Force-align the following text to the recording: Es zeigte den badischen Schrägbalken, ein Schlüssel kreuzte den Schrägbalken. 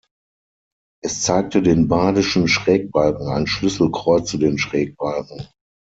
Es 1.03 1.21
zeigte 1.21 1.61
den 1.61 1.87
badischen 1.87 2.47
Schrägbalken, 2.47 3.27
ein 3.27 3.45
Schlüssel 3.45 3.91
kreuzte 3.91 4.39
den 4.39 4.57
Schrägbalken. 4.57 5.47